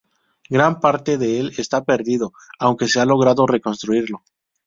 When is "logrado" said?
3.05-3.45